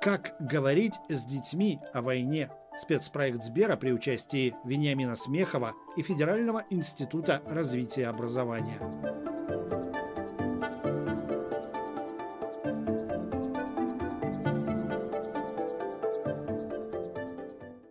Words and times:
Как 0.00 0.34
говорить 0.40 0.94
с 1.10 1.26
детьми 1.26 1.78
о 1.92 2.00
войне? 2.00 2.50
Спецпроект 2.78 3.44
Сбера 3.44 3.76
при 3.76 3.92
участии 3.92 4.54
Вениамина 4.64 5.14
Смехова 5.14 5.74
и 5.94 6.00
Федерального 6.00 6.64
института 6.70 7.42
развития 7.44 8.06
образования. 8.06 8.80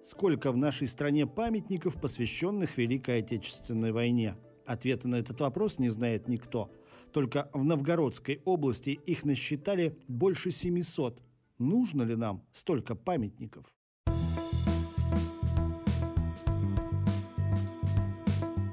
Сколько 0.01 0.51
в 0.51 0.57
нашей 0.57 0.87
стране 0.87 1.27
памятников, 1.27 2.01
посвященных 2.01 2.75
Великой 2.79 3.19
Отечественной 3.19 3.91
войне? 3.91 4.35
Ответа 4.65 5.07
на 5.07 5.17
этот 5.17 5.39
вопрос 5.41 5.77
не 5.77 5.89
знает 5.89 6.27
никто. 6.27 6.71
Только 7.13 7.51
в 7.53 7.63
Новгородской 7.63 8.41
области 8.45 8.89
их 8.89 9.25
насчитали 9.25 9.95
больше 10.07 10.49
700. 10.49 11.21
Нужно 11.59 12.03
ли 12.03 12.15
нам 12.15 12.41
столько 12.53 12.95
памятников? 12.95 13.65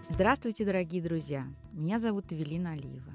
Здравствуйте, 0.08 0.64
дорогие 0.64 1.02
друзья! 1.02 1.48
Меня 1.72 1.98
зовут 1.98 2.32
Эвелина 2.32 2.70
Алиева. 2.70 3.10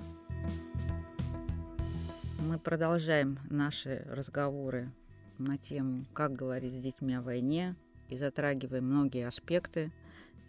Мы 2.40 2.60
продолжаем 2.60 3.40
наши 3.50 4.06
разговоры 4.10 4.92
на 5.38 5.58
тему 5.58 6.06
«Как 6.12 6.34
говорить 6.34 6.74
с 6.74 6.82
детьми 6.82 7.14
о 7.14 7.22
войне» 7.22 7.78
и 8.10 8.18
затрагиваем 8.18 8.86
многие 8.86 9.26
аспекты 9.26 9.90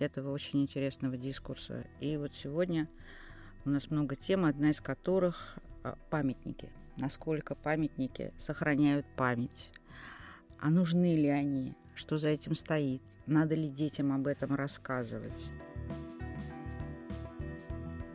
этого 0.01 0.33
очень 0.33 0.63
интересного 0.63 1.17
дискурса. 1.17 1.87
И 2.01 2.17
вот 2.17 2.35
сегодня 2.35 2.89
у 3.65 3.71
нас 3.71 3.89
много 3.89 4.17
тем, 4.17 4.45
одна 4.45 4.71
из 4.71 4.81
которых 4.81 5.59
а,– 5.85 5.97
памятники. 6.11 6.71
Насколько 6.99 7.55
памятники 7.55 8.33
сохраняют 8.39 9.07
память? 9.17 9.71
А 10.59 10.71
нужны 10.71 11.17
ли 11.17 11.29
они? 11.29 11.75
Что 11.95 12.19
за 12.19 12.29
этим 12.29 12.55
стоит? 12.55 13.03
Надо 13.27 13.55
ли 13.55 13.69
детям 13.69 14.13
об 14.13 14.27
этом 14.27 14.55
рассказывать? 14.55 15.51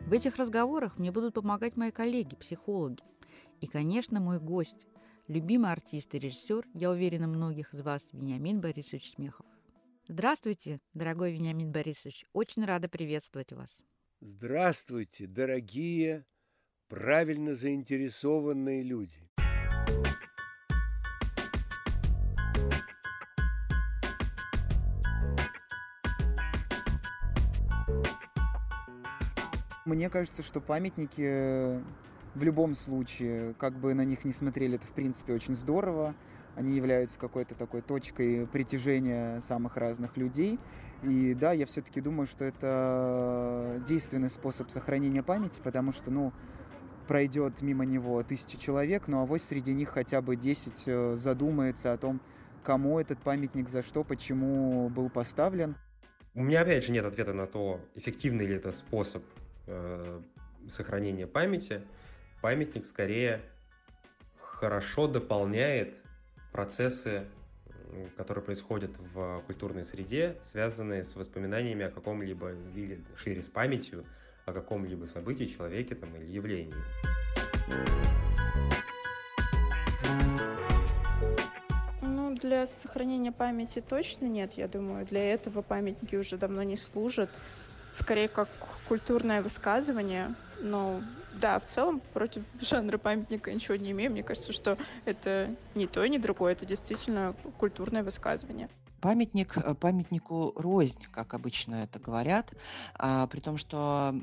В 0.06 0.12
этих 0.12 0.36
разговорах 0.36 0.98
мне 0.98 1.12
будут 1.12 1.34
помогать 1.34 1.76
мои 1.76 1.90
коллеги, 1.90 2.34
психологи. 2.34 3.02
И, 3.60 3.66
конечно, 3.66 4.20
мой 4.20 4.40
гость, 4.40 4.86
любимый 5.26 5.70
артист 5.70 6.14
и 6.14 6.18
режиссер, 6.18 6.66
я 6.72 6.90
уверена, 6.90 7.26
многих 7.26 7.74
из 7.74 7.82
вас, 7.82 8.02
Вениамин 8.12 8.60
Борисович 8.60 9.14
Смехов. 9.14 9.44
Здравствуйте, 10.06 10.80
дорогой 10.94 11.32
Вениамин 11.32 11.70
Борисович. 11.70 12.24
Очень 12.32 12.64
рада 12.64 12.88
приветствовать 12.88 13.52
вас. 13.52 13.82
Здравствуйте, 14.20 15.26
дорогие, 15.26 16.24
правильно 16.88 17.54
заинтересованные 17.54 18.82
люди. 18.82 19.20
Мне 29.84 30.10
кажется, 30.10 30.42
что 30.42 30.60
памятники 30.60 31.22
э, 31.22 31.82
в 32.34 32.42
любом 32.42 32.74
случае, 32.74 33.54
как 33.54 33.78
бы 33.78 33.94
на 33.94 34.04
них 34.04 34.24
не 34.26 34.32
смотрели, 34.32 34.76
это 34.76 34.86
в 34.86 34.92
принципе 34.92 35.32
очень 35.32 35.54
здорово 35.54 36.14
они 36.58 36.74
являются 36.74 37.18
какой-то 37.20 37.54
такой 37.54 37.82
точкой 37.82 38.46
притяжения 38.48 39.40
самых 39.40 39.76
разных 39.76 40.16
людей. 40.16 40.58
И 41.04 41.32
да, 41.34 41.52
я 41.52 41.66
все-таки 41.66 42.00
думаю, 42.00 42.26
что 42.26 42.44
это 42.44 43.80
действенный 43.86 44.28
способ 44.28 44.68
сохранения 44.70 45.22
памяти, 45.22 45.60
потому 45.62 45.92
что, 45.92 46.10
ну, 46.10 46.32
пройдет 47.08 47.62
мимо 47.62 47.84
него 47.84 48.22
тысяча 48.22 48.60
человек, 48.60 49.08
но 49.08 49.22
авось 49.22 49.42
среди 49.42 49.72
них 49.72 49.88
хотя 49.88 50.20
бы 50.20 50.36
10 50.36 50.82
э, 50.86 51.14
задумается 51.16 51.92
о 51.92 51.96
том, 51.96 52.20
кому 52.62 53.00
этот 53.00 53.18
памятник, 53.18 53.68
за 53.68 53.82
что, 53.82 54.04
почему 54.04 54.88
был 54.90 55.08
поставлен. 55.08 55.74
У 56.34 56.42
меня 56.42 56.60
опять 56.60 56.84
же 56.84 56.92
нет 56.92 57.04
ответа 57.04 57.32
на 57.32 57.46
то, 57.46 57.80
эффективный 57.94 58.46
ли 58.46 58.56
это 58.56 58.72
способ 58.72 59.24
э, 59.66 60.20
сохранения 60.70 61.26
памяти. 61.26 61.82
Памятник 62.42 62.84
скорее 62.84 63.40
хорошо 64.38 65.08
дополняет 65.08 65.96
процессы, 66.52 67.24
которые 68.16 68.44
происходят 68.44 68.90
в 69.14 69.42
культурной 69.46 69.84
среде, 69.84 70.36
связанные 70.42 71.04
с 71.04 71.16
воспоминаниями 71.16 71.86
о 71.86 71.90
каком-либо, 71.90 72.52
или 72.74 73.02
шире 73.16 73.42
с 73.42 73.48
памятью 73.48 74.04
о 74.48 74.52
каком-либо 74.52 75.06
событии, 75.06 75.44
человеке 75.44 75.94
там, 75.94 76.14
или 76.16 76.24
явлении. 76.24 76.74
Ну, 82.02 82.34
для 82.36 82.66
сохранения 82.66 83.32
памяти 83.32 83.82
точно 83.86 84.26
нет, 84.26 84.52
я 84.56 84.68
думаю. 84.68 85.06
Для 85.06 85.32
этого 85.32 85.62
памятники 85.62 86.16
уже 86.16 86.36
давно 86.36 86.62
не 86.62 86.76
служат. 86.76 87.30
Скорее, 87.92 88.28
как 88.28 88.48
культурное 88.88 89.42
высказывание. 89.42 90.34
Но 90.60 91.02
да, 91.34 91.58
в 91.58 91.66
целом 91.66 92.00
против 92.12 92.42
жанра 92.60 92.98
памятника 92.98 93.52
ничего 93.52 93.76
не 93.76 93.92
имею. 93.92 94.10
Мне 94.10 94.22
кажется, 94.22 94.52
что 94.52 94.76
это 95.04 95.54
не 95.74 95.86
то, 95.86 96.06
ни 96.06 96.18
другое. 96.18 96.52
Это 96.52 96.66
действительно 96.66 97.34
культурное 97.58 98.02
высказывание. 98.02 98.68
Памятник 99.00 99.56
э, 99.56 99.74
памятнику 99.74 100.52
рознь, 100.56 101.04
как 101.12 101.34
обычно 101.34 101.76
это 101.76 101.98
говорят, 101.98 102.52
а, 102.94 103.26
при 103.28 103.40
том, 103.40 103.56
что 103.56 104.14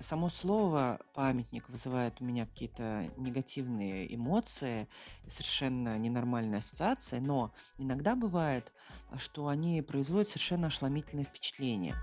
само 0.00 0.28
слово 0.28 0.98
памятник 1.14 1.68
вызывает 1.68 2.20
у 2.20 2.24
меня 2.24 2.46
какие-то 2.46 3.04
негативные 3.16 4.12
эмоции, 4.14 4.88
совершенно 5.28 5.96
ненормальные 5.98 6.58
ассоциации, 6.58 7.18
но 7.18 7.52
иногда 7.78 8.16
бывает, 8.16 8.72
что 9.16 9.48
они 9.48 9.82
производят 9.82 10.28
совершенно 10.28 10.66
ошеломительное 10.66 11.24
впечатление. 11.24 11.94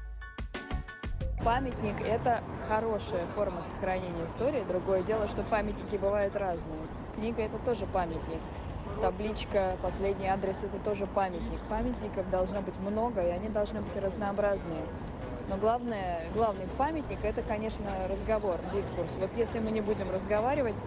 Памятник– 1.43 2.01
это 2.01 2.43
хорошая 2.67 3.27
форма 3.27 3.61
сохранения 3.61 4.25
истории. 4.25 4.63
Другое 4.67 5.03
дело, 5.03 5.27
что 5.27 5.43
памятники 5.43 5.95
бывают 5.95 6.35
разные. 6.35 6.79
Книга– 7.13 7.41
это 7.43 7.59
тоже 7.59 7.85
памятник. 7.85 8.39
Табличка, 9.01 9.78
последний 9.81 10.28
адрес– 10.28 10.63
это 10.63 10.78
тоже 10.83 11.06
памятник. 11.07 11.59
Памятников 11.69 12.29
должно 12.29 12.61
быть 12.61 12.78
много, 12.79 13.22
и 13.22 13.29
они 13.29 13.50
должны 13.50 13.81
быть 13.81 13.95
разнообразные. 14.01 14.81
Но 15.50 15.57
главное, 15.57 16.22
главный 16.33 16.66
памятник– 16.78 17.19
это, 17.23 17.41
конечно, 17.41 17.85
разговор, 18.09 18.57
дискурс. 18.73 19.16
Вот 19.19 19.29
если 19.35 19.59
мы 19.59 19.72
не 19.72 19.81
будем 19.81 20.09
разговаривать, 20.11 20.78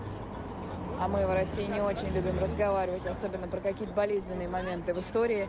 а 1.01 1.07
мы 1.07 1.27
в 1.27 1.33
России 1.33 1.65
не 1.65 1.81
очень 1.81 2.09
любим 2.09 2.39
разговаривать, 2.41 3.07
особенно 3.07 3.47
про 3.47 3.61
какие-то 3.61 3.95
болезненные 3.95 4.49
моменты 4.49 4.95
в 4.95 4.99
истории, 4.99 5.49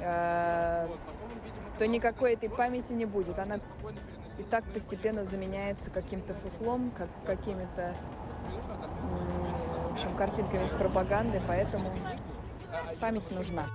э, 0.00 0.88
то 1.78 1.86
никакой 1.86 2.34
этой 2.34 2.50
памяти 2.50 2.92
не 2.92 3.06
будет. 3.06 3.38
Она 3.38 3.58
и 4.38 4.42
так 4.42 4.64
постепенно 4.64 5.24
заменяется 5.24 5.90
каким-то 5.90 6.34
фуфлом, 6.34 6.90
как, 6.96 7.08
какими-то 7.24 7.94
общем, 10.00 10.16
картинками 10.16 10.64
с 10.64 10.70
пропагандой, 10.70 11.42
поэтому 11.46 11.92
память 13.00 13.30
нужна. 13.30 13.66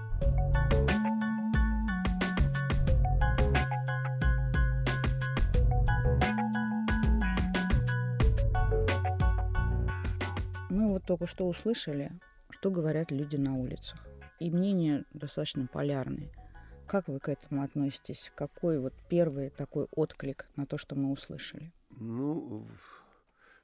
Мы 10.70 10.90
вот 10.90 11.04
только 11.04 11.28
что 11.28 11.48
услышали, 11.48 12.12
что 12.50 12.72
говорят 12.72 13.12
люди 13.12 13.36
на 13.36 13.56
улицах. 13.56 14.00
И 14.40 14.50
мнения 14.50 15.04
достаточно 15.14 15.68
полярные– 15.68 16.32
как 16.88 17.08
вы 17.08 17.20
к 17.20 17.30
этому 17.30 17.64
относитесь? 17.64 18.32
Какой 18.36 18.78
вот 18.78 18.94
первый 19.10 19.50
такой 19.50 19.88
отклик 19.96 20.48
на 20.56 20.68
то, 20.68 20.78
что 20.78 20.94
мы 20.94 21.12
услышали? 21.12 21.72
Ну, 21.90 22.68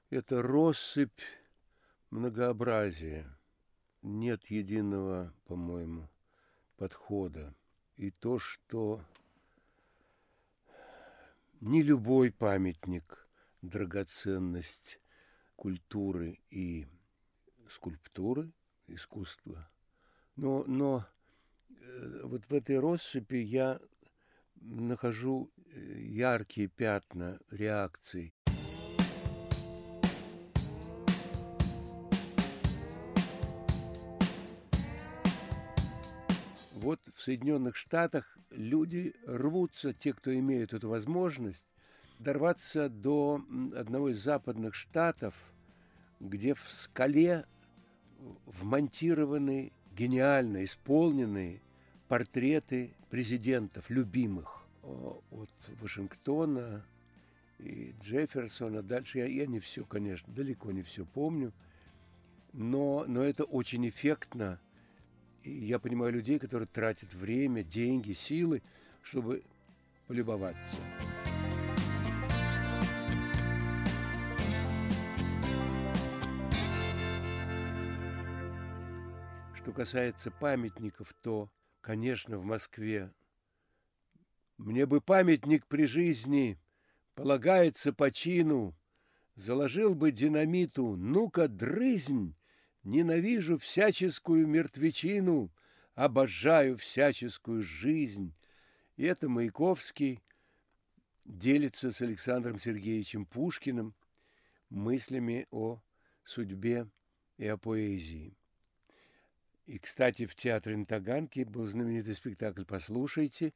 это 0.09 0.41
россыпь 0.41 1.21
многообразия. 2.11 3.25
Нет 4.03 4.45
единого, 4.47 5.33
по-моему, 5.45 6.09
подхода. 6.77 7.55
И 7.97 8.11
то, 8.11 8.37
что 8.39 9.03
не 11.59 11.81
любой 11.81 12.31
памятник– 12.31 13.27
драгоценность 13.61 14.99
культуры 15.55 16.39
и 16.49 16.87
скульптуры, 17.69 18.51
искусства. 18.87 19.69
Но, 20.35 20.63
но 20.65 21.05
Э, 21.81 22.21
вот 22.23 22.45
в 22.45 22.53
этой 22.53 22.79
россыпи 22.79 23.35
я 23.35 23.79
нахожу 24.55 25.51
э, 25.57 25.99
яркие 25.99 26.67
пятна 26.67 27.39
реакций. 27.49 28.33
В 37.21 37.23
Соединенных 37.23 37.75
Штатах 37.75 38.35
люди 38.49 39.13
рвутся, 39.27 39.93
те, 39.93 40.11
кто 40.11 40.33
имеет 40.33 40.73
эту 40.73 40.89
возможность, 40.89 41.61
дорваться 42.17 42.89
до 42.89 43.39
одного 43.75 44.09
из 44.09 44.23
западных 44.23 44.73
штатов, 44.73 45.35
где 46.19 46.55
в 46.55 46.67
скале 46.67 47.45
вмонтированы 48.47 49.71
гениально 49.95 50.63
исполненные 50.63 51.61
портреты 52.07 52.95
президентов, 53.11 53.91
любимых 53.91 54.63
от 54.81 55.51
Вашингтона 55.79 56.83
и 57.59 57.93
Джефферсона. 58.01 58.81
Дальше 58.81 59.19
я, 59.19 59.27
я 59.27 59.45
не 59.45 59.59
все, 59.59 59.85
конечно, 59.85 60.33
далеко 60.33 60.71
не 60.71 60.81
все 60.81 61.05
помню, 61.05 61.53
но, 62.51 63.05
но 63.07 63.21
это 63.21 63.43
очень 63.43 63.87
эффектно. 63.87 64.59
Я 65.43 65.79
понимаю 65.79 66.13
людей, 66.13 66.37
которые 66.37 66.67
тратят 66.67 67.13
время, 67.13 67.63
деньги, 67.63 68.13
силы, 68.13 68.61
чтобы 69.01 69.43
полюбоваться. 70.07 70.59
Что 79.55 79.71
касается 79.71 80.29
памятников, 80.31 81.13
то, 81.21 81.49
конечно, 81.81 82.37
в 82.37 82.45
Москве 82.45 83.11
мне 84.57 84.85
бы 84.85 85.01
памятник 85.01 85.65
при 85.65 85.85
жизни 85.85 86.59
полагается 87.15 87.93
по 87.93 88.11
чину, 88.11 88.75
заложил 89.35 89.95
бы 89.95 90.11
динамиту, 90.11 90.95
ну-ка, 90.95 91.47
дрызнь, 91.47 92.35
ненавижу 92.83 93.57
всяческую 93.57 94.47
мертвечину, 94.47 95.51
обожаю 95.95 96.77
всяческую 96.77 97.63
жизнь. 97.63 98.33
И 98.97 99.03
это 99.03 99.29
Маяковский 99.29 100.21
делится 101.25 101.91
с 101.91 102.01
Александром 102.01 102.59
Сергеевичем 102.59 103.25
Пушкиным 103.25 103.93
мыслями 104.69 105.47
о 105.51 105.81
судьбе 106.23 106.87
и 107.37 107.47
о 107.47 107.57
поэзии. 107.57 108.35
И, 109.65 109.79
кстати, 109.79 110.25
в 110.25 110.35
театре 110.35 110.75
на 110.75 110.85
Таганке 110.85 111.45
был 111.45 111.65
знаменитый 111.65 112.15
спектакль 112.15 112.65
«Послушайте», 112.65 113.53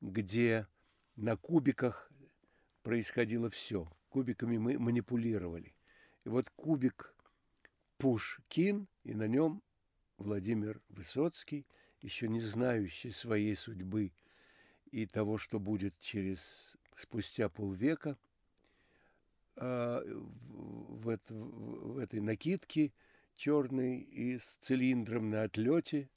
где 0.00 0.66
на 1.16 1.36
кубиках 1.36 2.10
происходило 2.82 3.50
все. 3.50 3.90
Кубиками 4.08 4.56
мы 4.56 4.78
манипулировали. 4.78 5.74
И 6.24 6.28
вот 6.28 6.48
кубик 6.50 7.14
Пушкин, 7.98 8.88
и 9.04 9.14
на 9.14 9.28
нем 9.28 9.62
Владимир 10.16 10.80
Высоцкий, 10.88 11.66
еще 12.00 12.28
не 12.28 12.40
знающий 12.40 13.10
своей 13.10 13.54
судьбы 13.56 14.12
и 14.90 15.06
того, 15.06 15.38
что 15.38 15.60
будет 15.60 15.98
через 16.00 16.38
спустя 16.96 17.48
полвека, 17.48 18.16
а, 19.56 20.02
в, 20.04 21.08
это, 21.08 21.34
в 21.34 21.98
этой 21.98 22.20
накидке– 22.20 22.92
черный 23.38 24.00
и 24.00 24.38
с 24.38 24.44
цилиндром 24.62 25.30
на 25.30 25.44
отлете, 25.44 26.10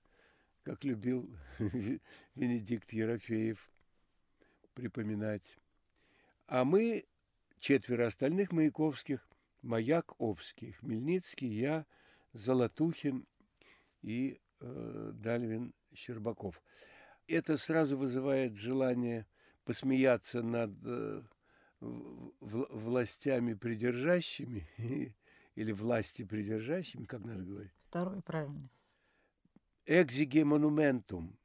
как 0.63 0.83
любил 0.83 1.29
Венедикт 2.35 2.91
Ерофеев 2.91 3.69
припоминать. 4.73 5.43
А 6.47 6.65
мы, 6.65 7.05
четверо 7.59 8.07
остальных 8.07 8.51
Маяковских, 8.51 9.25
Маяк 9.61 10.19
Овский, 10.19 10.71
Хмельницкий, 10.73 11.47
я, 11.47 11.85
Золотухин 12.33 13.25
и 14.01 14.39
э, 14.59 15.11
Дальвин 15.13 15.73
Щербаков. 15.93 16.61
Это 17.27 17.57
сразу 17.57 17.97
вызывает 17.97 18.55
желание 18.55 19.27
посмеяться 19.63 20.41
над 20.41 20.71
э, 20.83 21.21
властями 21.79 23.53
придержащими 23.53 24.67
или 25.55 25.71
власти 25.71 26.23
придержащими, 26.23 27.05
как 27.05 27.23
надо 27.23 27.43
говорить? 27.43 27.71
Второе 27.77 28.21
правильно. 28.21 28.69
Экзиге 29.85 30.45
монументум. 30.45 31.37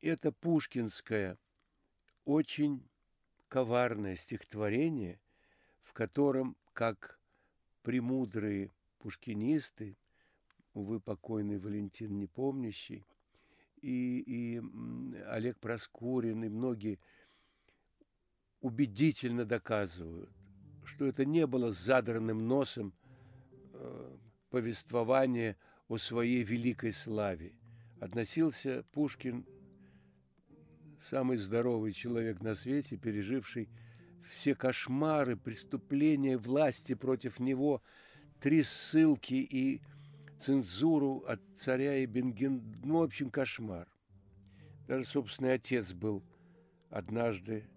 Это 0.00 0.30
пушкинское, 0.30 1.36
очень 2.24 2.88
коварное 3.48 4.16
стихотворение, 4.16 5.20
в 5.82 5.92
котором, 5.92 6.56
как 6.72 7.18
премудрые 7.86 8.70
пушкинисты, 8.98 9.96
увы, 10.74 11.00
покойный 11.00 11.58
Валентин 11.58 12.18
Непомнящий, 12.18 13.06
и, 13.80 14.18
и 14.26 14.62
Олег 15.28 15.58
Проскурин, 15.58 16.44
и 16.44 16.48
многие 16.48 16.98
убедительно 18.60 19.44
доказывают, 19.44 20.28
что 20.84 21.06
это 21.06 21.24
не 21.24 21.46
было 21.46 21.72
задранным 21.72 22.46
носом– 22.46 22.92
Э, 23.78 24.16
повествование 24.50 25.56
о 25.88 25.98
своей 25.98 26.42
великой 26.42 26.92
славе. 26.92 27.52
Относился 28.00 28.84
Пушкин, 28.92 29.44
самый 31.02 31.36
здоровый 31.36 31.92
человек 31.92 32.40
на 32.40 32.54
свете, 32.54 32.96
переживший 32.96 33.68
все 34.30 34.54
кошмары, 34.54 35.36
преступления 35.36 36.36
власти 36.36 36.94
против 36.94 37.38
него, 37.38 37.82
три 38.40 38.62
ссылки 38.62 39.34
и 39.34 39.80
цензуру 40.40 41.24
от 41.26 41.40
царя 41.56 41.98
и 41.98 42.06
Бенген... 42.06 42.62
Ну, 42.84 42.98
в 42.98 43.02
общем, 43.02 43.30
кошмар. 43.30 43.88
Даже 44.86 45.04
собственный 45.04 45.54
отец 45.54 45.92
был 45.92 46.22
однажды, 46.90 47.68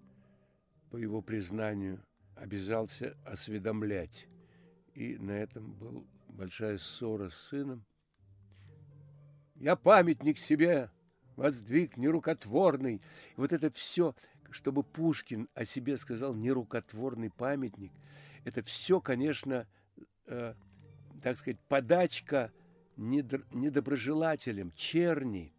по 0.91 0.97
его 0.97 1.21
признанию, 1.21 2.03
обязался 2.35 3.17
осведомлять 3.25 4.27
и 4.93 5.17
на 5.17 5.31
этом 5.31 5.73
был 5.73 6.05
большая 6.27 6.77
ссора 6.77 7.29
с 7.29 7.35
сыном. 7.49 7.85
Я 9.55 9.75
памятник 9.75 10.37
себе 10.37 10.89
воздвиг 11.35 11.97
нерукотворный. 11.97 12.95
И 12.95 13.01
вот 13.37 13.53
это 13.53 13.71
все, 13.71 14.13
чтобы 14.51 14.83
Пушкин 14.83 15.47
о 15.53 15.65
себе 15.65 15.97
сказал 15.97 16.33
нерукотворный 16.33 17.29
памятник, 17.29 17.91
это 18.45 18.61
все, 18.61 18.99
конечно, 18.99 19.67
э, 20.25 20.53
так 21.21 21.37
сказать, 21.37 21.59
подачка 21.67 22.51
недоброжелателям, 22.97 24.71
черни. 24.75 25.53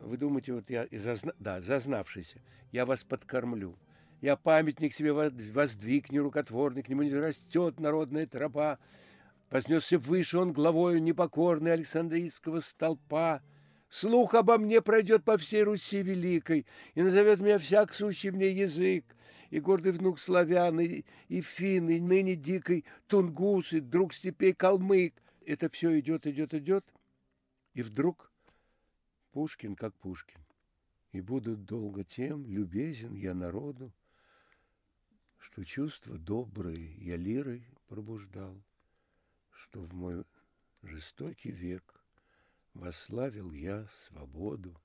Вы 0.00 0.16
думаете, 0.16 0.52
вот 0.54 0.68
я, 0.70 0.86
зазна... 0.92 1.32
да, 1.38 1.60
зазнавшийся, 1.60 2.40
я 2.72 2.84
вас 2.86 3.04
подкормлю– 3.04 3.78
я 4.22 4.36
памятник 4.36 4.94
себе 4.94 5.12
воздвиг 5.12 6.12
нерукотворный, 6.12 6.84
к 6.84 6.88
нему 6.88 7.02
не 7.02 7.12
растет 7.12 7.80
народная 7.80 8.24
тропа. 8.24 8.78
Вознесся 9.50 9.98
выше 9.98 10.38
он 10.38 10.52
главою 10.52 11.02
непокорный 11.02 11.72
Александрийского 11.72 12.60
столпа. 12.60 13.42
Слух 13.92 14.32
обо 14.32 14.56
мне 14.56 14.80
пройдет 14.80 15.22
по 15.22 15.36
всей 15.36 15.64
Руси 15.64 16.02
великой, 16.02 16.64
и 16.94 17.02
назовет 17.02 17.40
меня 17.40 17.58
всяк 17.58 17.92
сущий 17.92 18.30
в 18.30 18.36
ней 18.36 18.54
язык, 18.54 19.04
и 19.50 19.60
гордый 19.60 19.92
внук 19.92 20.18
славян, 20.18 20.80
и, 20.80 21.04
и 21.28 21.42
фин, 21.42 21.90
и 21.90 22.00
ныне 22.00 22.34
дикой 22.34 22.86
тунгус, 23.06 23.74
и 23.74 23.80
друг 23.80 24.14
степей 24.14 24.54
калмык. 24.54 25.12
Это 25.44 25.68
все 25.68 26.00
идет, 26.00 26.26
идет, 26.26 26.54
идет, 26.54 26.86
и 27.74 27.82
вдруг 27.82 28.32
Пушкин 29.32 29.76
как 29.76 29.94
Пушкин. 29.96 30.40
И 31.12 31.20
будут 31.20 31.66
долго 31.66 32.02
тем, 32.02 32.46
любезен 32.46 33.14
я 33.14 33.34
народу, 33.34 33.92
что 35.36 35.64
чувства 35.64 36.16
добрые 36.16 36.94
я 36.96 37.16
лирой 37.16 37.66
пробуждал, 37.88 38.56
что 39.50 39.82
в 39.82 39.92
мой 39.92 40.24
жестокий 40.82 41.50
век 41.50 41.91
вославил 42.74 43.52
я 43.52 43.86
свободу 44.06 44.80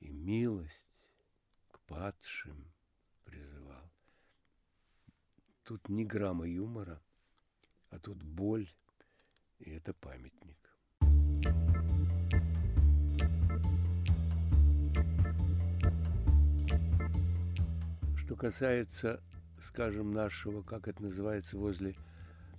и 0.00 0.10
милость 0.10 0.82
к 1.70 1.80
падшим 1.80 2.72
призывал. 3.24 3.90
Тут 5.64 5.88
ни 5.88 6.04
грамма 6.04 6.46
юмора, 6.46 7.02
а 7.90 7.98
тут 7.98 8.22
боль, 8.22 8.68
и 9.58 9.70
это 9.70 9.94
памятник. 9.94 10.58
Что 18.24 18.36
касается 18.36 19.22
скажем, 19.66 20.12
нашего, 20.12 20.62
как 20.62 20.88
это 20.88 21.02
называется, 21.02 21.56
возле 21.56 21.94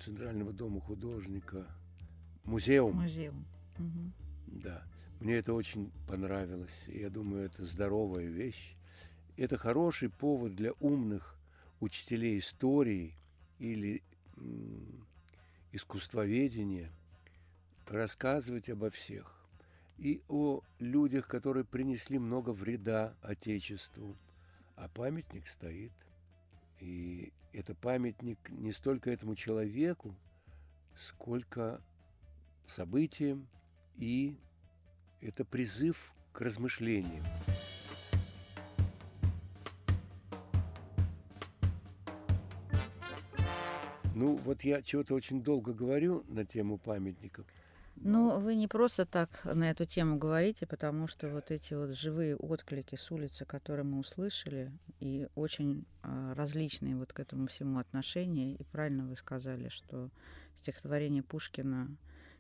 Центрального 0.03 0.53
дома 0.53 0.79
художника, 0.79 1.65
музеум. 2.43 2.95
Музеум. 2.97 3.45
Угу. 3.79 4.26
Да. 4.47 4.83
Мне 5.19 5.35
это 5.35 5.53
очень 5.53 5.91
понравилось. 6.07 6.73
Я 6.87 7.09
думаю, 7.09 7.45
это 7.45 7.65
здоровая 7.65 8.25
вещь. 8.25 8.75
Это 9.35 9.57
хороший 9.57 10.09
повод 10.09 10.55
для 10.55 10.73
умных 10.79 11.35
учителей 11.79 12.39
истории 12.39 13.13
или 13.59 14.01
искусствоведения 15.71 16.91
рассказывать 17.87 18.69
обо 18.69 18.89
всех 18.89 19.33
и 19.97 20.21
о 20.27 20.61
людях, 20.79 21.27
которые 21.27 21.63
принесли 21.63 22.19
много 22.19 22.51
вреда 22.51 23.15
Отечеству. 23.21 24.15
А 24.75 24.87
памятник 24.89 25.47
стоит– 25.47 25.91
и 26.79 27.31
это 27.53 27.73
памятник 27.73 28.37
не 28.49 28.71
столько 28.71 29.09
этому 29.09 29.35
человеку, 29.35 30.15
сколько 30.95 31.81
событиям 32.75 33.47
и 33.97 34.35
это 35.21 35.43
призыв 35.45 36.13
к 36.31 36.41
размышлениям. 36.41 37.23
Ну, 44.13 44.35
вот 44.37 44.63
я 44.63 44.81
чего-то 44.81 45.13
очень 45.13 45.43
долго 45.43 45.73
говорю 45.73 46.23
на 46.27 46.43
тему 46.43 46.79
памятников. 46.79 47.45
Ну, 47.97 48.39
вы 48.39 48.55
не 48.55 48.67
просто 48.67 49.05
так 49.05 49.43
на 49.45 49.71
эту 49.71 49.85
тему 49.85 50.17
говорите, 50.17 50.67
потому 50.67 51.07
что 51.07 51.29
вот 51.29 51.49
эти 51.49 51.73
вот 51.73 51.95
живые 51.95 52.35
отклики 52.35 52.95
с 52.95 53.11
улицы, 53.11 53.45
которые 53.45 53.85
мы 53.85 53.99
услышали, 53.99 54.71
и 54.99 55.27
очень 55.35 55.85
э, 56.03 56.33
различные 56.35 56.95
вот 56.95 57.11
к 57.13 57.19
этому 57.19 57.47
всему 57.47 57.79
отношения, 57.79 58.53
и 58.53 58.63
правильно 58.63 59.05
вы 59.05 59.15
сказали, 59.15 59.69
что 59.69 60.09
стихотворение 60.61 61.23
Пушкина 61.23 61.89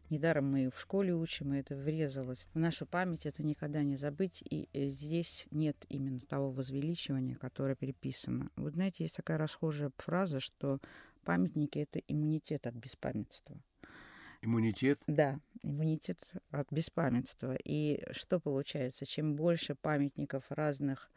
Недаром 0.09 0.49
мы 0.49 0.69
в 0.69 0.79
школе 0.79 1.13
учим, 1.13 1.53
и 1.53 1.59
это 1.59 1.75
врезалось 1.75 2.47
в 2.53 2.59
нашу 2.59 2.85
память, 2.85 3.25
это 3.25 3.43
никогда 3.43 3.83
не 3.83 3.97
забыть. 3.97 4.41
И 4.49 4.69
э, 4.71 4.87
здесь 4.87 5.45
нет 5.51 5.75
именно 5.89 6.21
того 6.21 6.49
возвеличивания, 6.49 7.35
которое 7.35 7.75
переписано. 7.75 8.49
Вот 8.55 8.73
знаете, 8.73 9.03
есть 9.03 9.15
такая 9.15 9.37
расхожая 9.37 9.91
фраза, 9.97 10.39
что 10.39 10.79
памятники— 11.23 11.79
это 11.79 11.99
иммунитет 12.07 12.67
от 12.67 12.75
беспамятства. 12.75 13.57
Иммунитет? 14.41 15.01
Да, 15.07 15.41
иммунитет 15.61 16.31
от 16.51 16.71
беспамятства. 16.71 17.57
И 17.65 18.01
что 18.11 18.39
получается? 18.39 19.05
Чем 19.05 19.35
больше 19.35 19.75
памятников 19.75 20.45
разных, 20.49 21.11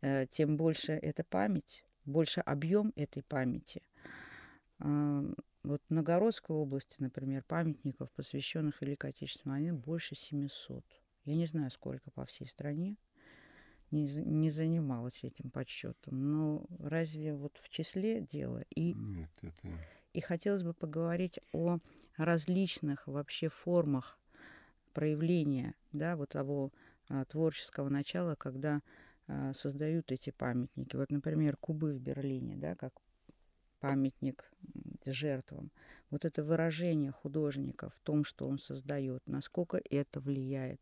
э, 0.00 0.26
тем 0.32 0.56
больше 0.56 0.94
эта 0.94 1.22
память, 1.22 1.84
больше 2.04 2.40
объем 2.40 2.92
этой 2.96 3.22
памяти. 3.22 3.82
Вот 5.62 5.82
в 5.88 5.92
Новгородской 5.92 6.56
области, 6.56 6.96
например, 6.98 7.44
памятников, 7.46 8.10
посвященных 8.12 8.80
Великой 8.80 9.10
Отечественной 9.10 9.56
войне, 9.56 9.72
больше 9.72 10.16
700. 10.16 10.84
Я 11.24 11.36
не 11.36 11.46
знаю, 11.46 11.70
сколько 11.70 12.10
по 12.10 12.24
всей 12.24 12.46
стране. 12.46 12.96
Не, 13.90 14.06
не 14.06 14.50
занималась 14.50 15.22
этим 15.22 15.50
подсчетом. 15.50 16.32
Но 16.32 16.66
разве 16.78 17.34
вот 17.34 17.58
в 17.60 17.68
числе 17.68 18.22
дело? 18.22 18.64
И, 18.70 18.94
Нет, 18.94 19.30
это... 19.42 19.68
и 20.14 20.20
хотелось 20.20 20.62
бы 20.62 20.72
поговорить 20.72 21.40
о 21.52 21.78
различных 22.16 23.06
вообще 23.06 23.48
формах 23.48 24.18
проявления 24.94 25.74
да, 25.92 26.16
вот 26.16 26.30
того 26.30 26.72
а, 27.08 27.24
творческого 27.24 27.88
начала, 27.88 28.34
когда 28.34 28.80
а, 29.26 29.52
создают 29.54 30.10
эти 30.12 30.30
памятники. 30.30 30.96
Вот, 30.96 31.10
например, 31.10 31.56
Кубы 31.56 31.92
в 31.92 32.00
Берлине, 32.00 32.56
да, 32.56 32.76
как 32.76 32.94
памятник 33.80 34.50
жертвам. 35.06 35.70
Вот 36.10 36.24
это 36.24 36.44
выражение 36.44 37.12
художника 37.12 37.90
в 37.90 37.98
том, 38.02 38.24
что 38.24 38.46
он 38.46 38.58
создает, 38.58 39.28
насколько 39.28 39.80
это 39.90 40.20
влияет 40.20 40.80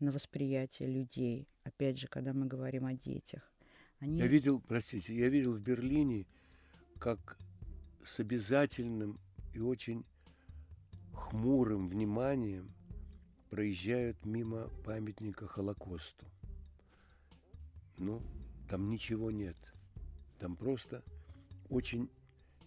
на 0.00 0.12
восприятие 0.12 0.88
людей. 0.88 1.48
Опять 1.64 1.98
же, 1.98 2.08
когда 2.08 2.32
мы 2.32 2.46
говорим 2.46 2.86
о 2.86 2.94
детях. 2.94 3.42
Они... 4.00 4.18
Я 4.18 4.26
видел, 4.26 4.60
простите, 4.60 5.14
я 5.14 5.28
видел 5.28 5.52
в 5.52 5.60
Берлине, 5.60 6.26
как 6.98 7.36
с 8.04 8.20
обязательным 8.20 9.18
и 9.52 9.60
очень 9.60 10.04
хмурым 11.12 11.88
вниманием 11.88 12.70
проезжают 13.50 14.24
мимо 14.24 14.68
памятника 14.84 15.46
Холокосту. 15.46 16.26
Ну, 17.96 18.22
там 18.68 18.88
ничего 18.88 19.30
нет. 19.30 19.56
Там 20.38 20.56
просто 20.56 21.02
очень 21.68 22.10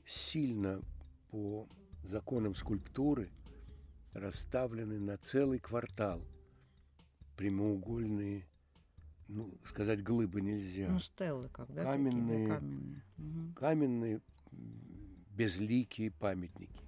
сильно 0.05 0.81
по 1.29 1.67
законам 2.03 2.55
скульптуры 2.55 3.31
расставлены 4.13 4.99
на 4.99 5.17
целый 5.17 5.59
квартал 5.59 6.21
прямоугольные, 7.37 8.45
ну, 9.27 9.51
сказать 9.65 10.03
глыбы 10.03 10.41
нельзя. 10.41 10.89
Ну, 10.89 10.99
стеллы, 10.99 11.49
как, 11.49 11.73
да? 11.73 11.83
Каменные, 11.83 12.47
да, 12.47 12.55
каменные. 12.55 13.03
Угу. 13.17 13.53
каменные 13.55 14.21
безликие 15.35 16.11
памятники. 16.11 16.85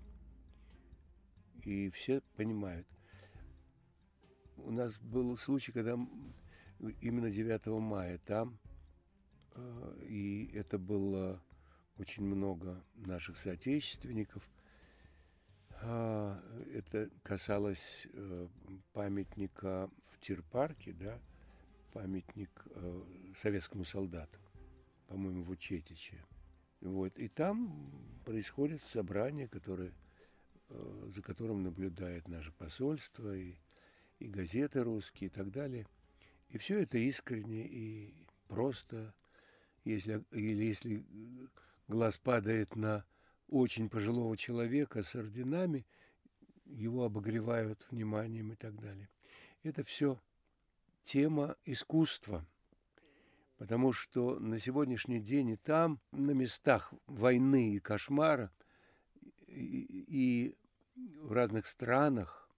И 1.64 1.90
все 1.92 2.22
понимают. 2.36 2.86
У 4.58 4.72
нас 4.72 4.98
был 5.00 5.38
случай, 5.38 5.72
когда 5.72 5.98
именно 7.02 7.32
9 7.32 7.66
мая 7.82 8.20
там, 8.26 8.60
э, 9.56 10.06
и 10.08 10.52
это 10.54 10.78
было 10.78 11.42
очень 11.98 12.24
много 12.24 12.84
наших 12.96 13.38
соотечественников. 13.38 14.48
А, 15.82 16.42
это 16.74 17.10
касалось 17.24 18.08
э, 18.14 18.48
памятника 18.94 19.90
в 20.12 20.20
Тирпарке, 20.20 20.94
да, 20.94 21.20
памятник 21.92 22.50
э, 22.66 23.04
советскому 23.38 23.86
солдату, 23.86 24.40
по-моему, 25.08 25.44
в 25.44 25.50
Учетиче. 25.50 26.24
Вот. 26.82 27.18
И 27.18 27.28
там 27.28 27.92
происходит 28.26 28.82
собрание, 28.84 29.48
которое, 29.48 29.94
э, 30.70 31.10
за 31.14 31.22
которым 31.22 31.64
наблюдает 31.64 32.28
наше 32.28 32.52
посольство 32.52 33.36
и, 33.36 33.56
и 34.20 34.28
газеты 34.28 34.84
русские 34.84 35.28
и 35.28 35.32
так 35.32 35.52
далее. 35.52 35.86
И 36.50 36.58
все 36.58 36.80
это 36.80 36.98
искренне 36.98 37.66
и 37.68 38.14
просто, 38.48 39.14
если, 39.84 40.24
или 40.32 40.66
если 40.66 41.04
глаз 41.88 42.18
падает 42.18 42.76
на 42.76 43.06
очень 43.48 43.90
пожилого 43.90 44.36
человека 44.38 45.04
с 45.04 45.16
орденами, 45.16 45.86
его 46.66 47.04
обогревают 47.04 47.86
вниманием 47.92 48.54
и 48.54 48.56
так 48.56 48.80
далее. 48.80 49.10
Это 49.64 49.84
все 49.84 50.20
тема 51.04 51.56
искусства, 51.66 52.46
потому 53.58 53.94
что 53.94 54.40
на 54.40 54.60
сегодняшний 54.60 55.20
день 55.20 55.50
и 55.50 55.58
там, 55.58 56.00
на 56.12 56.32
местах 56.32 56.94
войны 57.06 57.76
и 57.76 57.80
кошмара, 57.80 58.52
и, 59.48 59.86
и 60.08 60.56
в 60.96 61.32
разных 61.32 61.68
странах, 61.68 62.50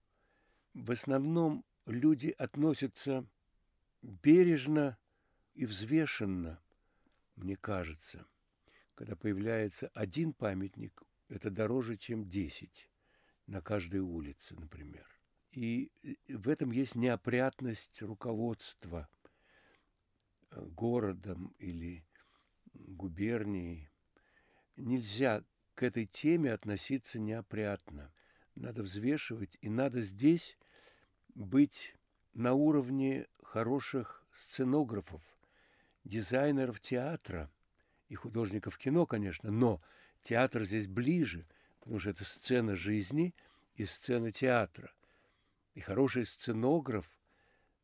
в 0.72 0.90
основном 0.90 1.64
люди 1.84 2.34
относятся 2.38 3.26
бережно 4.02 4.96
и 5.54 5.66
взвешенно, 5.66 6.60
мне 7.34 7.56
кажется– 7.56 8.26
когда 8.96 9.14
появляется 9.14 9.88
один 9.94 10.32
памятник, 10.32 11.02
это 11.28 11.50
дороже, 11.50 11.96
чем 11.96 12.28
10 12.28 12.90
на 13.46 13.60
каждой 13.60 14.00
улице, 14.00 14.56
например. 14.56 15.06
И 15.52 15.92
в 16.28 16.48
этом 16.48 16.70
есть 16.70 16.94
неопрятность 16.94 18.02
руководства 18.02 19.08
э, 20.50 20.60
городом 20.62 21.54
или 21.58 22.04
губернией. 22.72 23.90
Нельзя 24.76 25.44
к 25.74 25.82
этой 25.82 26.06
теме 26.06 26.52
относиться 26.52 27.18
неопрятно. 27.18 28.12
Надо 28.54 28.82
взвешивать, 28.82 29.58
и 29.60 29.68
надо 29.68 30.00
здесь 30.00 30.58
быть 31.34 31.94
на 32.32 32.54
уровне 32.54 33.26
хороших 33.42 34.26
сценографов, 34.34 35.22
дизайнеров 36.04 36.80
театра– 36.80 37.50
и 38.08 38.14
художников 38.14 38.78
кино, 38.78 39.06
конечно, 39.06 39.50
но 39.50 39.80
театр 40.22 40.64
здесь 40.64 40.86
ближе, 40.86 41.46
потому 41.80 41.98
что 41.98 42.10
это 42.10 42.24
сцена 42.24 42.76
жизни 42.76 43.34
и 43.74 43.86
сцена 43.86 44.32
театра. 44.32 44.92
И 45.74 45.80
хороший 45.80 46.26
сценограф 46.26 47.10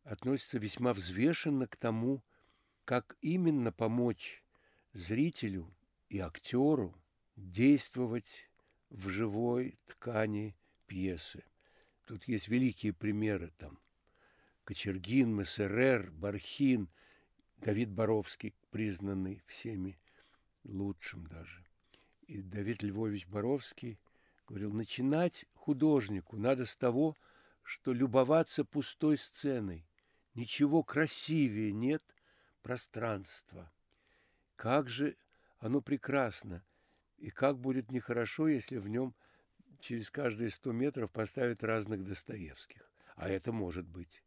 относится 0.04 0.58
весьма 0.58 0.92
взвешенно 0.92 1.66
к 1.66 1.76
тому, 1.76 2.22
как 2.84 3.16
именно 3.20 3.70
помочь 3.72 4.42
зрителю 4.92 5.72
и 6.08 6.18
актеру 6.18 6.94
действовать 7.36 8.50
в 8.90 9.08
живой 9.08 9.76
ткани 9.86 10.56
пьесы. 10.86 11.44
Тут 12.06 12.26
есть 12.28 12.48
великие 12.48 12.92
примеры 12.92 13.52
там. 13.56 13.78
Кочергин, 14.64 15.34
Мессерер, 15.34 16.10
Бархин, 16.10 16.88
Давид 17.58 17.90
Боровский, 17.90 18.54
признанный 18.70 19.42
всеми 19.46 19.98
лучшим 20.64 21.26
даже. 21.26 21.64
И 22.26 22.42
Давид 22.42 22.82
Львович 22.82 23.26
Боровский 23.26 23.98
говорил, 24.46 24.72
начинать 24.72 25.44
художнику 25.54 26.36
надо 26.36 26.66
с 26.66 26.76
того, 26.76 27.16
что 27.62 27.92
любоваться 27.92 28.64
пустой 28.64 29.18
сценой. 29.18 29.86
Ничего 30.34 30.82
красивее 30.82 31.72
нет 31.72 32.02
пространства. 32.62 33.70
Как 34.56 34.88
же 34.88 35.16
оно 35.58 35.80
прекрасно, 35.80 36.64
и 37.18 37.30
как 37.30 37.58
будет 37.58 37.90
нехорошо, 37.90 38.48
если 38.48 38.78
в 38.78 38.88
нем 38.88 39.14
через 39.80 40.10
каждые 40.10 40.50
сто 40.50 40.72
метров 40.72 41.10
поставят 41.10 41.62
разных 41.62 42.04
Достоевских. 42.04 42.90
А 43.14 43.28
это 43.28 43.52
может 43.52 43.86
быть. 43.86 44.22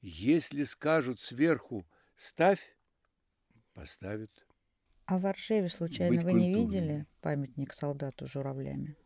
Если 0.00 0.64
скажут 0.64 1.20
сверху 1.20 1.86
«ставь», 2.16 2.76
поставят. 3.74 4.30
А 5.06 5.18
в 5.18 5.30
Ржеве, 5.30 5.68
случайно, 5.68 6.22
вы 6.22 6.32
не 6.32 6.54
видели 6.54 7.06
памятник 7.20 7.74
солдату 7.74 8.26
журавлями? 8.26 8.96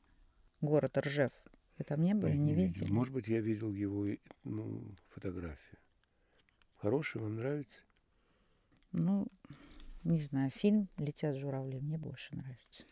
Город 0.60 0.96
Ржев. 0.98 1.32
Вы 1.78 1.84
там 1.84 2.00
не 2.00 2.14
были, 2.14 2.32
Я 2.32 2.38
не, 2.38 2.44
не 2.44 2.54
видели? 2.54 2.84
видел. 2.84 2.94
Может 2.94 3.12
быть, 3.12 3.28
я 3.28 3.40
видел 3.40 3.72
его 3.72 4.06
ну, 4.44 4.94
фотографию. 5.08 5.78
Хороший, 6.76 7.20
вам 7.20 7.36
нравится? 7.36 7.80
Ну, 8.92 9.26
не 10.04 10.20
знаю, 10.20 10.50
фильм 10.50 10.88
«Летят 10.96 11.36
журавли» 11.36 11.80
мне 11.80 11.98
больше 11.98 12.34
нравится. 12.36 12.84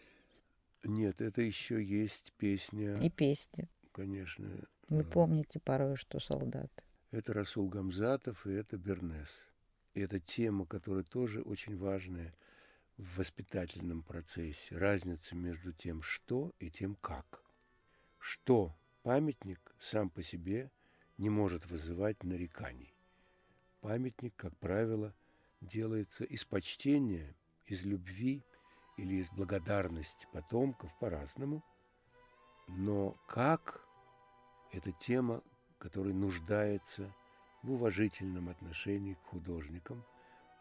Нет, 0.83 1.21
это 1.21 1.41
еще 1.41 1.83
есть 1.83 2.33
песня, 2.37 2.99
И 2.99 3.09
песни. 3.09 3.69
конечно. 3.93 4.49
Вы 4.89 5.01
э, 5.01 5.05
помните 5.05 5.61
порой, 5.61 5.97
что 5.97 6.21
солдат. 6.21 6.71
Это 7.11 7.33
Расул 7.33 7.69
Гамзатов 7.69 8.47
и 8.47 8.53
это 8.53 8.77
Бернес. 8.77 9.31
И 9.95 10.01
это 10.01 10.21
тема, 10.21 10.67
которая 10.67 11.05
тоже 11.05 11.41
очень 11.41 11.77
важная 11.77 12.35
в 12.97 13.19
воспитательном 13.19 14.03
процессе. 14.03 14.77
Разница 14.77 15.35
между 15.35 15.73
тем, 15.73 16.03
что 16.03 16.53
и 16.59 16.71
тем, 16.71 16.95
как. 16.97 17.43
Что 18.19 18.75
памятник 19.03 19.75
сам 19.81 20.11
по 20.11 20.23
себе 20.23 20.71
не 21.19 21.31
может 21.31 21.67
вызывать 21.67 22.23
нареканий. 22.23 22.95
Памятник, 23.81 24.35
как 24.37 24.57
правило, 24.59 25.15
делается 25.61 26.25
из 26.25 26.45
почтения, 26.45 27.35
из 27.67 27.85
любви 27.85 28.43
или 28.97 29.17
из 29.17 29.31
благодарности 29.31 30.27
потомков 30.33 30.97
по-разному. 30.99 31.63
Но 32.69 33.17
как– 33.27 33.87
это 34.73 34.93
тема, 34.93 35.43
которая 35.79 36.15
нуждается 36.15 37.15
в 37.63 37.73
уважительном 37.73 38.49
отношении 38.49 39.15
к 39.15 39.27
художникам 39.27 40.05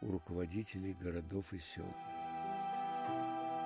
у 0.01 0.11
руководителей 0.11 0.93
городов 0.93 1.53
и 1.53 1.59
сел. 1.59 1.87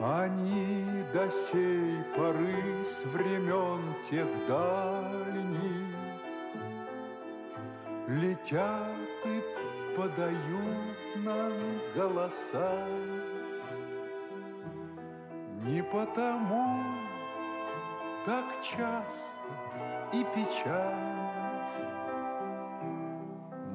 Они 0.00 0.86
до 1.12 1.28
сей 1.28 2.04
поры 2.16 2.84
с 2.84 3.04
времен 3.06 3.80
тех 4.08 4.26
дальних 4.46 5.96
Летят 8.06 8.86
и 9.24 9.42
подают 9.96 11.16
нам 11.16 11.52
голоса 11.96 12.86
Не 15.64 15.82
потому 15.82 16.84
так 18.24 18.44
часто 18.62 19.40
и 20.12 20.24
печально 20.34 21.28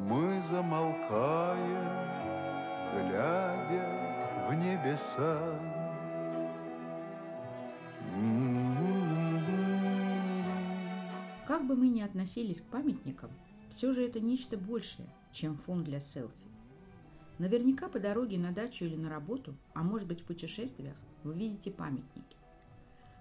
Мы 0.08 0.42
замолкаем, 0.50 1.88
глядя 2.94 4.48
в 4.48 4.54
небеса. 4.54 5.73
Относились 12.24 12.62
к 12.62 12.66
памятникам, 12.66 13.30
все 13.76 13.92
же 13.92 14.06
это 14.06 14.20
нечто 14.22 14.58
большее, 14.58 15.08
чем 15.34 15.58
фон 15.58 15.84
для 15.84 16.00
селфи. 16.00 16.34
Наверняка 17.38 17.90
по 17.90 18.00
дороге 18.00 18.38
на 18.38 18.52
дачу 18.52 18.86
или 18.86 18.96
на 18.96 19.10
работу, 19.10 19.56
а 19.74 19.84
может 19.84 20.08
быть 20.08 20.22
в 20.22 20.26
путешествиях, 20.26 20.96
вы 21.24 21.34
видите 21.34 21.70
памятники. 21.70 22.38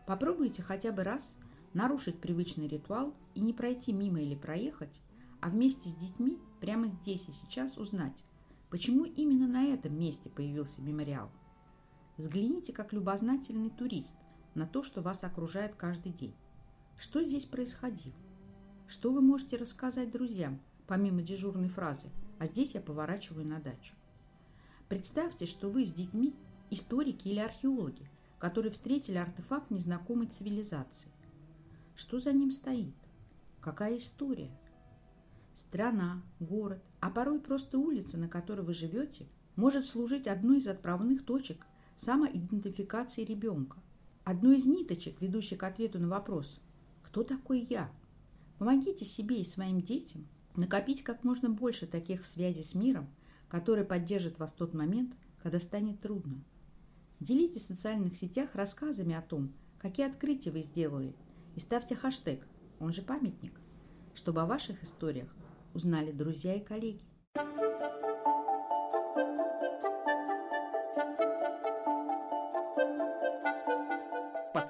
Попробуйте 0.06 0.62
хотя 0.62 0.92
бы 0.92 1.02
раз 1.02 1.36
нарушить 1.74 2.20
привычный 2.20 2.68
ритуал 2.68 3.12
и 3.34 3.40
не 3.40 3.52
пройти 3.52 3.92
мимо 3.92 4.20
или 4.20 4.36
проехать, 4.36 5.00
а 5.40 5.48
вместе 5.48 5.88
с 5.88 5.94
детьми 5.94 6.38
прямо 6.60 6.86
здесь 6.86 7.28
и 7.28 7.32
сейчас 7.32 7.76
узнать, 7.78 8.24
почему 8.70 9.04
именно 9.04 9.48
на 9.48 9.64
этом 9.64 9.98
месте 9.98 10.28
появился 10.28 10.80
мемориал. 10.80 11.30
Взгляните 12.18 12.72
как 12.72 12.92
любознательный 12.92 13.70
турист 13.70 14.14
на 14.54 14.66
то, 14.66 14.84
что 14.84 15.00
вас 15.00 15.24
окружает 15.24 15.74
каждый 15.74 16.12
день. 16.12 16.34
Что 16.98 17.24
здесь 17.24 17.46
происходило? 17.46 18.14
Что 18.92 19.10
вы 19.10 19.22
можете 19.22 19.56
рассказать 19.56 20.10
друзьям, 20.10 20.60
помимо 20.86 21.22
дежурной 21.22 21.68
фразы 21.68 22.10
«а 22.38 22.44
здесь 22.44 22.74
я 22.74 22.82
поворачиваю 22.82 23.46
на 23.46 23.58
дачу»? 23.58 23.94
Представьте, 24.90 25.46
что 25.46 25.70
вы 25.70 25.86
с 25.86 25.94
детьми 25.94 26.34
историки 26.68 27.28
или 27.28 27.38
археологи, 27.38 28.06
которые 28.38 28.70
встретили 28.70 29.16
артефакт 29.16 29.70
незнакомой 29.70 30.26
цивилизации. 30.26 31.08
Что 31.96 32.20
за 32.20 32.34
ним 32.34 32.50
стоит? 32.50 32.92
Какая 33.62 33.96
история? 33.96 34.50
Страна, 35.54 36.22
город, 36.38 36.84
а 37.00 37.08
порой 37.08 37.40
просто 37.40 37.78
улица, 37.78 38.18
на 38.18 38.28
которой 38.28 38.60
вы 38.60 38.74
живете, 38.74 39.26
может 39.56 39.86
служить 39.86 40.26
одной 40.26 40.58
из 40.58 40.68
отправных 40.68 41.24
точек 41.24 41.66
самоидентификации 41.96 43.24
ребенка, 43.24 43.78
одной 44.24 44.58
из 44.58 44.66
ниточек, 44.66 45.18
ведущих 45.22 45.60
к 45.60 45.62
ответу 45.62 45.98
на 45.98 46.08
вопрос 46.08 46.60
«Кто 47.02 47.22
такой 47.22 47.60
я?». 47.60 47.90
Помогите 48.62 49.04
себе 49.04 49.40
и 49.40 49.44
своим 49.44 49.82
детям 49.82 50.28
накопить 50.54 51.02
как 51.02 51.24
можно 51.24 51.50
больше 51.50 51.84
таких 51.84 52.24
связей 52.24 52.62
с 52.62 52.76
миром, 52.76 53.08
которые 53.48 53.84
поддержат 53.84 54.38
вас 54.38 54.52
в 54.52 54.54
тот 54.54 54.72
момент, 54.72 55.16
когда 55.42 55.58
станет 55.58 56.00
трудно. 56.00 56.44
Делитесь 57.18 57.64
в 57.64 57.66
социальных 57.66 58.16
сетях 58.16 58.54
рассказами 58.54 59.16
о 59.16 59.20
том, 59.20 59.52
какие 59.80 60.06
открытия 60.06 60.52
вы 60.52 60.62
сделали, 60.62 61.16
и 61.56 61.58
ставьте 61.58 61.96
хэштег, 61.96 62.46
он 62.78 62.92
же 62.92 63.02
памятник, 63.02 63.60
чтобы 64.14 64.42
о 64.42 64.46
ваших 64.46 64.80
историях 64.84 65.34
узнали 65.74 66.12
друзья 66.12 66.54
и 66.54 66.64
коллеги. 66.64 67.02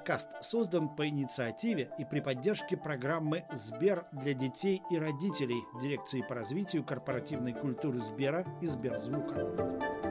Подкаст 0.03 0.31
создан 0.41 0.89
по 0.89 1.07
инициативе 1.07 1.89
и 1.97 2.03
при 2.03 2.19
поддержке 2.19 2.75
программы 2.75 3.45
«Сбер 3.53 4.05
для 4.11 4.33
детей 4.33 4.81
и 4.91 4.97
родителей» 4.97 5.63
Дирекции 5.81 6.21
по 6.27 6.35
развитию 6.35 6.83
корпоративной 6.83 7.53
культуры 7.53 8.01
Сбера 8.01 8.45
и 8.61 8.67
Сберзвука. 8.67 10.02